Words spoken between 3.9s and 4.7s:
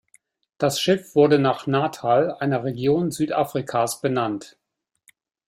benannt.